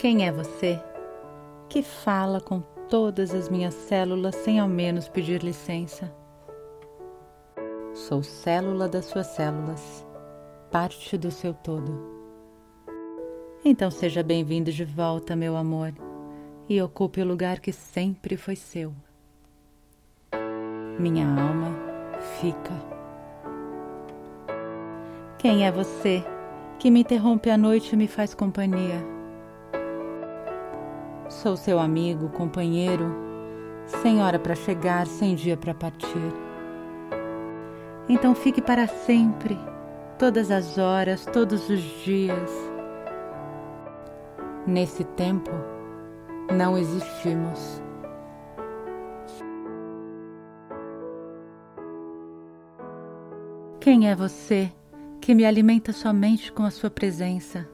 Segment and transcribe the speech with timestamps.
[0.00, 0.82] Quem é você
[1.68, 6.10] que fala com todas as minhas células sem ao menos pedir licença?
[7.92, 10.06] Sou célula das suas células,
[10.70, 12.00] parte do seu todo.
[13.62, 15.92] Então seja bem-vindo de volta, meu amor,
[16.66, 18.94] e ocupe o lugar que sempre foi seu.
[20.98, 21.76] Minha alma
[22.40, 22.72] fica.
[25.36, 26.24] Quem é você
[26.78, 29.19] que me interrompe à noite e me faz companhia?
[31.30, 33.14] Sou seu amigo, companheiro,
[34.02, 36.32] sem hora para chegar, sem dia para partir.
[38.08, 39.56] Então fique para sempre,
[40.18, 42.50] todas as horas, todos os dias.
[44.66, 45.52] Nesse tempo,
[46.52, 47.80] não existimos.
[53.78, 54.70] Quem é você
[55.20, 57.68] que me alimenta somente com a sua presença?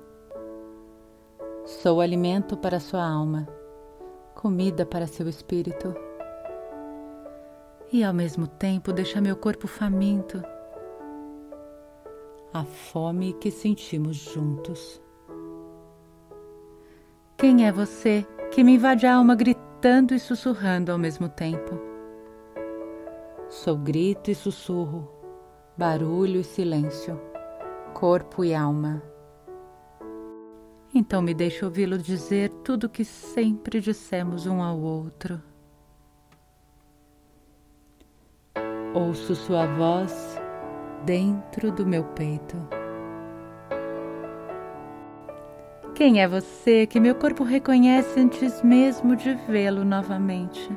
[1.66, 3.44] Sou alimento para sua alma,
[4.36, 5.92] comida para seu espírito.
[7.92, 10.40] E ao mesmo tempo deixa meu corpo faminto.
[12.54, 15.02] A fome que sentimos juntos.
[17.36, 21.80] Quem é você que me invade a alma gritando e sussurrando ao mesmo tempo?
[23.48, 25.10] Sou grito e sussurro,
[25.76, 27.20] barulho e silêncio,
[27.92, 29.02] corpo e alma
[30.96, 35.40] então me deixe ouvi-lo dizer tudo o que sempre dissemos um ao outro.
[38.94, 40.40] Ouço sua voz
[41.04, 42.56] dentro do meu peito.
[45.94, 50.70] Quem é você que meu corpo reconhece antes mesmo de vê-lo novamente?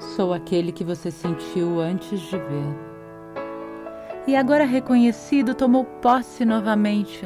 [0.00, 2.94] Sou aquele que você sentiu antes de ver.
[4.26, 7.24] E agora reconhecido, tomou posse novamente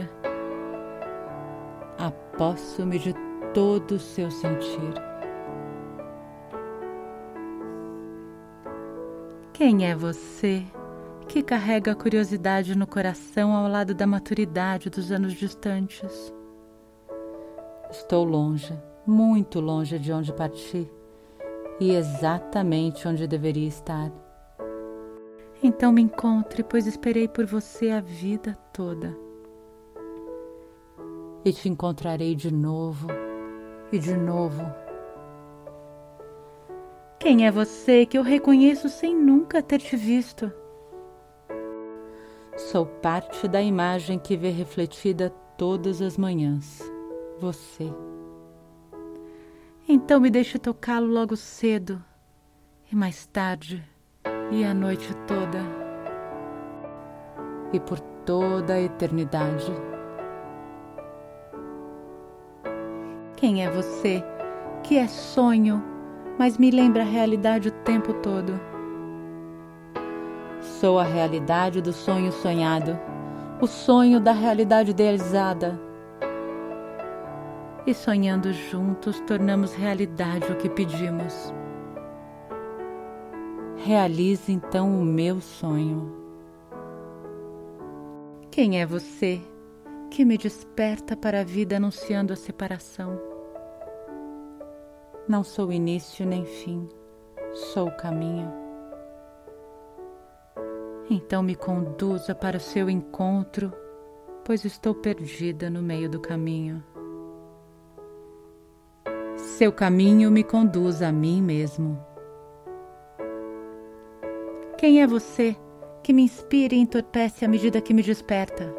[2.38, 3.12] aposso-me de
[3.52, 4.94] todo o seu sentir.
[9.52, 10.64] Quem é você
[11.26, 16.32] que carrega a curiosidade no coração ao lado da maturidade dos anos distantes?
[17.90, 18.72] Estou longe,
[19.04, 20.88] muito longe de onde parti
[21.80, 24.12] e exatamente onde deveria estar.
[25.60, 29.27] Então me encontre, pois esperei por você a vida toda
[31.48, 33.08] e te encontrarei de novo
[33.90, 34.62] e de novo.
[37.18, 40.52] Quem é você que eu reconheço sem nunca ter te visto?
[42.56, 46.80] Sou parte da imagem que vê refletida todas as manhãs.
[47.40, 47.90] Você.
[49.88, 52.04] Então me deixe tocá-lo logo cedo
[52.92, 53.82] e mais tarde
[54.50, 55.60] e a noite toda
[57.72, 59.87] e por toda a eternidade.
[63.38, 64.20] Quem é você?
[64.82, 65.80] Que é sonho,
[66.36, 68.60] mas me lembra a realidade o tempo todo.
[70.60, 72.98] Sou a realidade do sonho sonhado,
[73.60, 75.80] o sonho da realidade idealizada.
[77.86, 81.54] E sonhando juntos, tornamos realidade o que pedimos.
[83.76, 86.12] Realize então o meu sonho.
[88.50, 89.40] Quem é você?
[90.10, 93.27] que me desperta para a vida anunciando a separação.
[95.28, 96.88] Não sou início nem fim,
[97.52, 98.50] sou o caminho.
[101.10, 103.70] Então me conduza para o seu encontro,
[104.42, 106.82] pois estou perdida no meio do caminho.
[109.36, 112.02] Seu caminho me conduz a mim mesmo.
[114.78, 115.54] Quem é você
[116.02, 118.74] que me inspira e entorpece à medida que me desperta?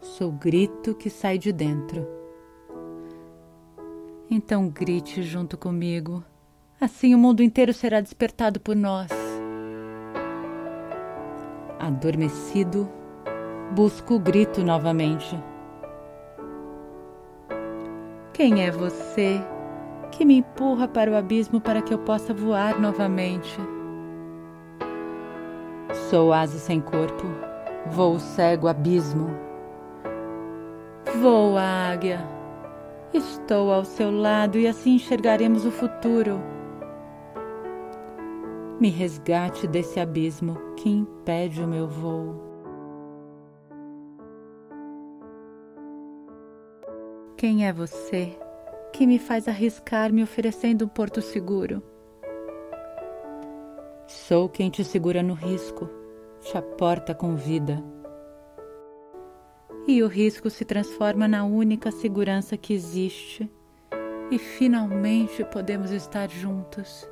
[0.00, 2.15] Sou o grito que sai de dentro.
[4.36, 6.22] Então grite junto comigo,
[6.78, 9.10] assim o mundo inteiro será despertado por nós.
[11.78, 12.86] Adormecido,
[13.74, 15.42] busco o grito novamente.
[18.34, 19.40] Quem é você
[20.12, 23.58] que me empurra para o abismo para que eu possa voar novamente?
[26.10, 27.24] Sou asa sem corpo,
[27.86, 29.30] voo cego abismo
[31.22, 32.35] Voa, águia.
[33.16, 36.38] Estou ao seu lado e assim enxergaremos o futuro.
[38.78, 42.34] Me resgate desse abismo que impede o meu voo.
[47.38, 48.38] Quem é você
[48.92, 51.82] que me faz arriscar me oferecendo um porto seguro?
[54.06, 55.88] Sou quem te segura no risco,
[56.42, 57.82] te aporta com vida
[59.86, 63.50] e o risco se transforma na única segurança que existe,
[64.30, 67.08] e finalmente podemos estar juntos.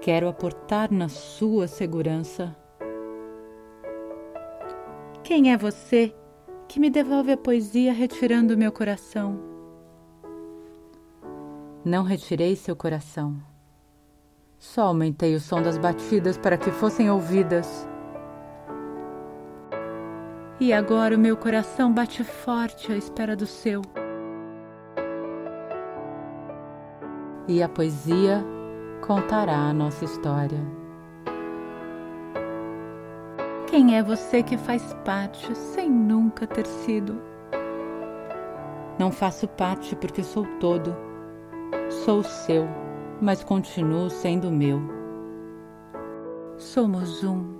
[0.00, 2.54] Quero aportar na sua segurança.
[5.22, 6.14] Quem é você
[6.68, 9.40] que me devolve a poesia retirando meu coração?
[11.84, 13.36] Não retirei seu coração.
[14.58, 17.86] Só aumentei o som das batidas para que fossem ouvidas.
[20.60, 23.82] E agora o meu coração bate forte à espera do seu.
[27.48, 28.44] E a poesia
[29.04, 30.60] contará a nossa história.
[33.66, 37.20] Quem é você que faz parte sem nunca ter sido?
[38.96, 40.94] Não faço parte porque sou todo.
[42.04, 42.68] Sou seu,
[43.20, 44.80] mas continuo sendo meu.
[46.56, 47.56] Somos um,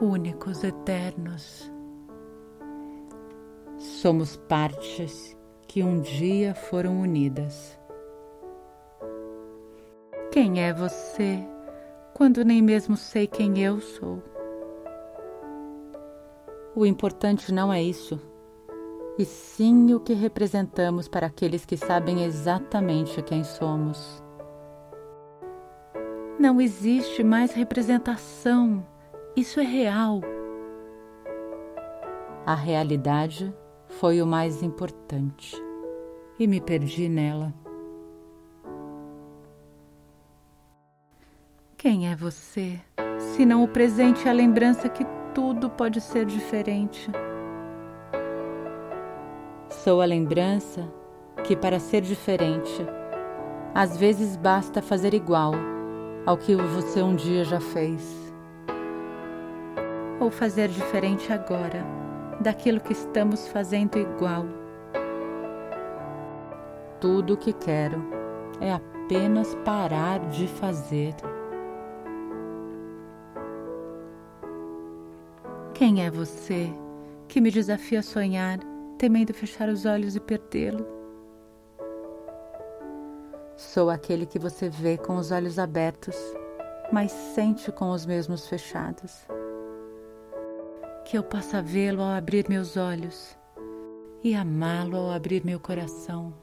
[0.00, 1.76] únicos, eternos.
[3.78, 5.36] Somos partes
[5.68, 7.78] que um dia foram unidas.
[10.32, 11.46] Quem é você
[12.12, 14.20] quando nem mesmo sei quem eu sou?
[16.74, 18.20] O importante não é isso,
[19.16, 24.20] e sim o que representamos para aqueles que sabem exatamente quem somos.
[26.36, 28.84] Não existe mais representação,
[29.36, 30.20] isso é real.
[32.44, 33.54] A realidade
[33.98, 35.60] foi o mais importante
[36.38, 37.52] e me perdi nela.
[41.76, 42.78] Quem é você,
[43.18, 45.04] se não o presente e a lembrança que
[45.34, 47.10] tudo pode ser diferente?
[49.68, 50.88] Sou a lembrança
[51.42, 52.86] que, para ser diferente,
[53.74, 55.54] às vezes basta fazer igual
[56.24, 58.32] ao que você um dia já fez.
[60.20, 62.07] Ou fazer diferente agora
[62.40, 64.46] daquilo que estamos fazendo igual.
[67.00, 68.02] Tudo o que quero
[68.60, 71.14] é apenas parar de fazer.
[75.74, 76.72] Quem é você
[77.28, 78.58] que me desafia a sonhar,
[78.98, 80.84] temendo fechar os olhos e perdê-lo?
[83.56, 86.16] Sou aquele que você vê com os olhos abertos,
[86.92, 89.26] mas sente com os mesmos fechados.
[91.08, 93.34] Que eu possa vê-lo ao abrir meus olhos
[94.22, 96.34] e amá-lo ao abrir meu coração.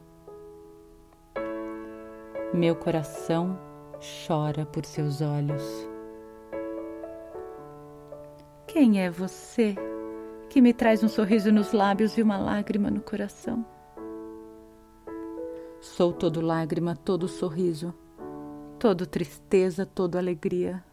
[2.52, 3.60] Meu coração
[4.26, 5.62] chora por seus olhos.
[8.66, 9.76] Quem é você
[10.50, 13.64] que me traz um sorriso nos lábios e uma lágrima no coração?
[15.80, 17.94] Sou todo lágrima, todo sorriso,
[18.80, 20.84] todo tristeza, todo alegria.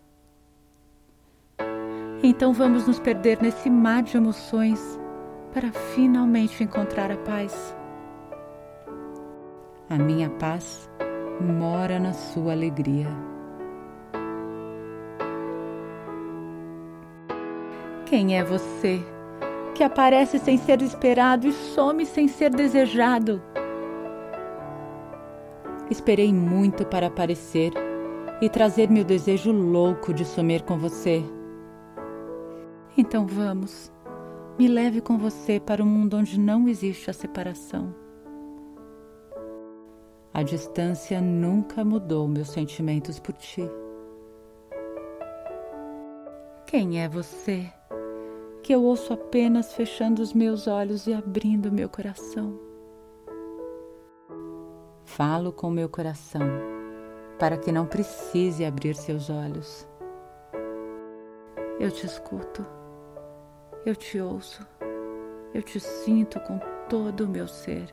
[2.25, 5.01] Então vamos nos perder nesse mar de emoções
[5.53, 7.77] para finalmente encontrar a paz.
[9.91, 10.89] A minha paz
[11.41, 13.09] mora na sua alegria.
[18.07, 19.03] Quem é você
[19.75, 23.43] que aparece sem ser esperado e some sem ser desejado?
[25.91, 27.73] Esperei muito para aparecer
[28.41, 31.25] e trazer meu desejo louco de sumir com você.
[32.97, 33.93] Então vamos,
[34.59, 37.95] me leve com você para um mundo onde não existe a separação.
[40.35, 43.63] A distância nunca mudou meus sentimentos por ti.
[46.67, 47.71] Quem é você?
[48.63, 52.59] que eu ouço apenas fechando os meus olhos e abrindo meu coração.
[55.05, 56.49] Falo com meu coração
[57.39, 59.87] para que não precise abrir seus olhos.
[61.81, 62.65] Eu te escuto,
[63.85, 64.65] eu te ouço,
[65.53, 66.59] eu te sinto com
[66.89, 67.93] todo o meu ser.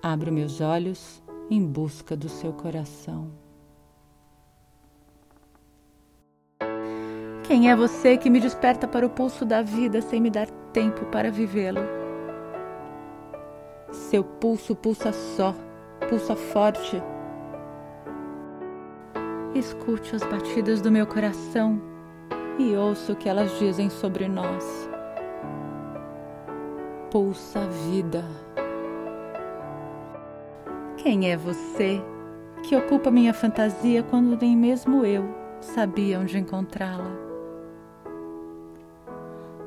[0.00, 3.32] Abro meus olhos em busca do seu coração.
[7.42, 11.04] Quem é você que me desperta para o pulso da vida sem me dar tempo
[11.06, 11.80] para vivê-lo?
[13.90, 15.54] Seu pulso pulsa só,
[16.08, 17.02] pulsa forte.
[19.54, 21.95] Escute as batidas do meu coração
[22.58, 24.88] e ouça o que elas dizem sobre nós.
[27.10, 28.24] Pulsa vida.
[30.96, 32.02] Quem é você
[32.62, 35.24] que ocupa minha fantasia quando nem mesmo eu
[35.60, 37.26] sabia onde encontrá-la?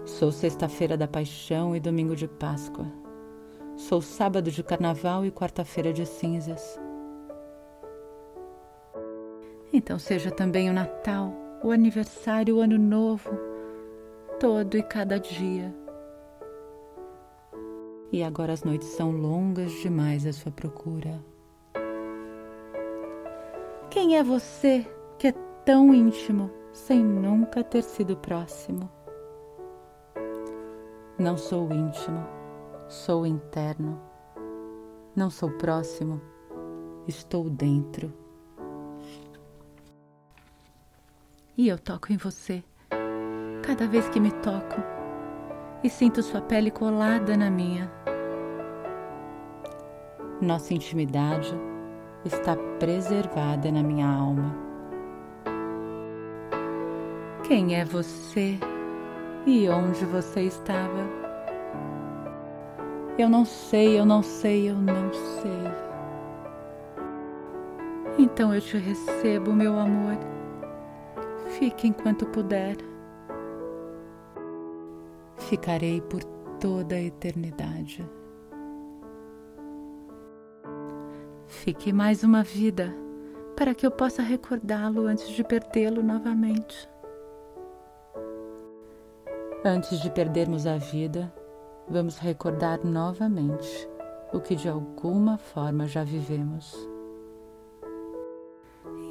[0.05, 2.85] Sou sexta-feira da paixão e domingo de Páscoa.
[3.77, 6.79] Sou sábado de carnaval e quarta-feira de cinzas.
[9.71, 11.31] Então seja também o Natal,
[11.63, 13.31] o aniversário, o Ano Novo,
[14.39, 15.73] todo e cada dia.
[18.11, 21.23] E agora as noites são longas demais à sua procura.
[23.89, 24.85] Quem é você
[25.17, 25.31] que é
[25.65, 28.89] tão íntimo sem nunca ter sido próximo?
[31.17, 32.25] Não sou íntimo,
[32.87, 33.99] sou interno.
[35.15, 36.21] Não sou próximo,
[37.07, 38.13] estou dentro.
[41.59, 42.63] E eu toco em você
[43.61, 44.81] cada vez que me toco
[45.83, 47.91] e sinto sua pele colada na minha.
[50.41, 51.53] Nossa intimidade
[52.23, 54.55] está preservada na minha alma.
[57.45, 58.57] Quem é você
[59.45, 61.09] e onde você estava?
[63.17, 65.73] Eu não sei, eu não sei, eu não sei.
[68.17, 70.38] Então eu te recebo, meu amor.
[71.59, 72.77] Fique enquanto puder.
[75.35, 76.23] Ficarei por
[76.57, 78.09] toda a eternidade.
[81.47, 82.95] Fique mais uma vida
[83.57, 86.89] para que eu possa recordá-lo antes de perdê-lo novamente.
[89.65, 91.29] Antes de perdermos a vida,
[91.89, 93.85] vamos recordar novamente
[94.31, 96.73] o que de alguma forma já vivemos.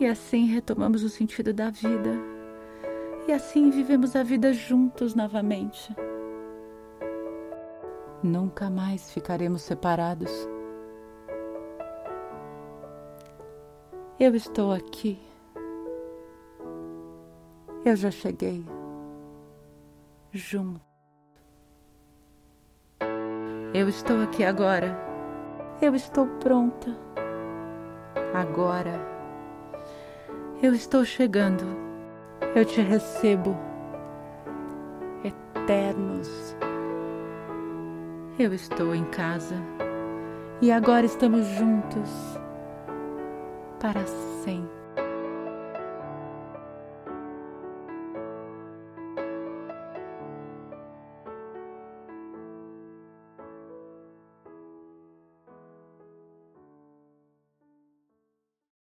[0.00, 2.37] E assim retomamos o sentido da vida.
[3.28, 5.94] E assim vivemos a vida juntos novamente.
[8.22, 10.30] Nunca mais ficaremos separados.
[14.18, 15.20] Eu estou aqui.
[17.84, 18.64] Eu já cheguei.
[20.32, 20.80] Junto.
[23.74, 24.98] Eu estou aqui agora.
[25.82, 26.96] Eu estou pronta.
[28.32, 28.98] Agora.
[30.62, 31.87] Eu estou chegando.
[32.54, 33.56] Eu te recebo.
[35.24, 36.56] Eternos.
[38.38, 39.56] Eu estou em casa.
[40.60, 42.10] E agora estamos juntos
[43.80, 44.04] para
[44.44, 44.77] sempre.